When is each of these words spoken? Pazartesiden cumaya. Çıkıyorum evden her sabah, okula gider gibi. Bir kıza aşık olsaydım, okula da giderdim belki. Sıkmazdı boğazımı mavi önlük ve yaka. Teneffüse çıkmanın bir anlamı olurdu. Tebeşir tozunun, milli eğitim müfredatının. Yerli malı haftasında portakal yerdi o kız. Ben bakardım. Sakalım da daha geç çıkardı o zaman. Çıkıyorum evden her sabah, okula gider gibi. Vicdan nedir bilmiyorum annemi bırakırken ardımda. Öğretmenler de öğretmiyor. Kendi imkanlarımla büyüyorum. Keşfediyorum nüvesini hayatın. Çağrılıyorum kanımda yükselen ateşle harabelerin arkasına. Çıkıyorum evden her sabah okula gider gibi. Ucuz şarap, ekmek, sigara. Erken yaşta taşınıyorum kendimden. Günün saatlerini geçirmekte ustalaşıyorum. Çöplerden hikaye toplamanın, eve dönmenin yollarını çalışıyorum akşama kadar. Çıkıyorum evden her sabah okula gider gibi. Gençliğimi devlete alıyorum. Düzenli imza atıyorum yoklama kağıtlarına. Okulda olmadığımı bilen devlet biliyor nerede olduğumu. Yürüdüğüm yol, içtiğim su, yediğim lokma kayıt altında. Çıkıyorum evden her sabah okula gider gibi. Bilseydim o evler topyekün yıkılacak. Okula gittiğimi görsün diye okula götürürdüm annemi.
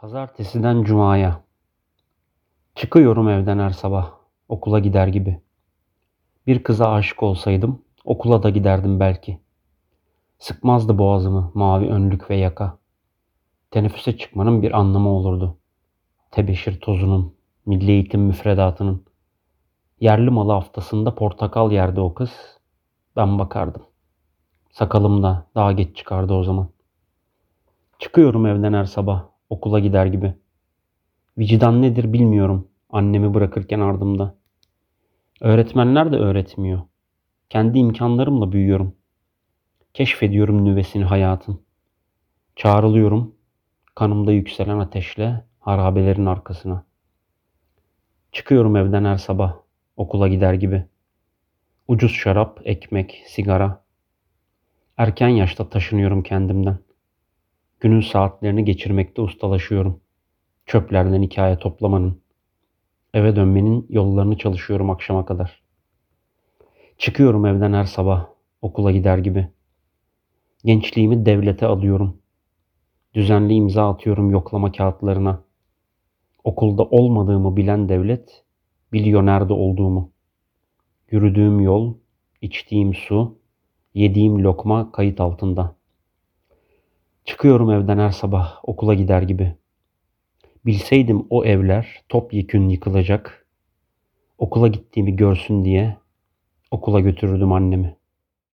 Pazartesiden 0.00 0.82
cumaya. 0.82 1.40
Çıkıyorum 2.74 3.28
evden 3.28 3.58
her 3.58 3.70
sabah, 3.70 4.10
okula 4.48 4.78
gider 4.78 5.06
gibi. 5.06 5.40
Bir 6.46 6.62
kıza 6.62 6.92
aşık 6.92 7.22
olsaydım, 7.22 7.82
okula 8.04 8.42
da 8.42 8.50
giderdim 8.50 9.00
belki. 9.00 9.40
Sıkmazdı 10.38 10.98
boğazımı 10.98 11.50
mavi 11.54 11.88
önlük 11.88 12.30
ve 12.30 12.36
yaka. 12.36 12.78
Teneffüse 13.70 14.16
çıkmanın 14.16 14.62
bir 14.62 14.78
anlamı 14.78 15.08
olurdu. 15.08 15.56
Tebeşir 16.30 16.80
tozunun, 16.80 17.34
milli 17.66 17.90
eğitim 17.90 18.20
müfredatının. 18.20 19.04
Yerli 20.00 20.30
malı 20.30 20.52
haftasında 20.52 21.14
portakal 21.14 21.72
yerdi 21.72 22.00
o 22.00 22.14
kız. 22.14 22.58
Ben 23.16 23.38
bakardım. 23.38 23.82
Sakalım 24.70 25.22
da 25.22 25.46
daha 25.54 25.72
geç 25.72 25.96
çıkardı 25.96 26.34
o 26.34 26.44
zaman. 26.44 26.68
Çıkıyorum 27.98 28.46
evden 28.46 28.72
her 28.72 28.84
sabah, 28.84 29.24
okula 29.50 29.78
gider 29.78 30.06
gibi. 30.06 30.34
Vicdan 31.38 31.82
nedir 31.82 32.12
bilmiyorum 32.12 32.68
annemi 32.90 33.34
bırakırken 33.34 33.80
ardımda. 33.80 34.34
Öğretmenler 35.40 36.12
de 36.12 36.16
öğretmiyor. 36.16 36.80
Kendi 37.50 37.78
imkanlarımla 37.78 38.52
büyüyorum. 38.52 38.94
Keşfediyorum 39.94 40.64
nüvesini 40.64 41.04
hayatın. 41.04 41.60
Çağrılıyorum 42.56 43.34
kanımda 43.94 44.32
yükselen 44.32 44.78
ateşle 44.78 45.44
harabelerin 45.60 46.26
arkasına. 46.26 46.84
Çıkıyorum 48.32 48.76
evden 48.76 49.04
her 49.04 49.16
sabah 49.16 49.54
okula 49.96 50.28
gider 50.28 50.54
gibi. 50.54 50.84
Ucuz 51.88 52.12
şarap, 52.12 52.60
ekmek, 52.64 53.22
sigara. 53.26 53.84
Erken 54.96 55.28
yaşta 55.28 55.68
taşınıyorum 55.68 56.22
kendimden. 56.22 56.78
Günün 57.80 58.00
saatlerini 58.00 58.64
geçirmekte 58.64 59.22
ustalaşıyorum. 59.22 60.00
Çöplerden 60.66 61.22
hikaye 61.22 61.58
toplamanın, 61.58 62.20
eve 63.14 63.36
dönmenin 63.36 63.86
yollarını 63.88 64.38
çalışıyorum 64.38 64.90
akşama 64.90 65.26
kadar. 65.26 65.62
Çıkıyorum 66.98 67.46
evden 67.46 67.72
her 67.72 67.84
sabah 67.84 68.26
okula 68.62 68.92
gider 68.92 69.18
gibi. 69.18 69.48
Gençliğimi 70.64 71.26
devlete 71.26 71.66
alıyorum. 71.66 72.18
Düzenli 73.14 73.54
imza 73.54 73.90
atıyorum 73.90 74.30
yoklama 74.30 74.72
kağıtlarına. 74.72 75.44
Okulda 76.44 76.84
olmadığımı 76.84 77.56
bilen 77.56 77.88
devlet 77.88 78.44
biliyor 78.92 79.26
nerede 79.26 79.52
olduğumu. 79.52 80.12
Yürüdüğüm 81.10 81.60
yol, 81.60 81.94
içtiğim 82.42 82.94
su, 82.94 83.38
yediğim 83.94 84.44
lokma 84.44 84.92
kayıt 84.92 85.20
altında. 85.20 85.77
Çıkıyorum 87.28 87.70
evden 87.70 87.98
her 87.98 88.10
sabah 88.10 88.60
okula 88.62 88.94
gider 88.94 89.22
gibi. 89.22 89.54
Bilseydim 90.66 91.26
o 91.30 91.44
evler 91.44 92.02
topyekün 92.08 92.68
yıkılacak. 92.68 93.46
Okula 94.38 94.68
gittiğimi 94.68 95.16
görsün 95.16 95.64
diye 95.64 95.96
okula 96.70 97.00
götürürdüm 97.00 97.52
annemi. 97.52 97.96